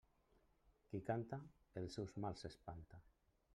Qui 0.91 1.01
canta 1.09 1.39
els 1.83 1.99
seus 1.99 2.17
mals 2.25 2.45
espanta. 2.53 3.03